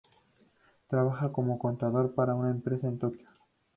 Trabaja 0.87 1.31
como 1.31 1.59
contador 1.59 2.15
para 2.15 2.33
una 2.33 2.49
empresa 2.49 2.87
en 2.87 2.97
Tokio. 2.97 3.29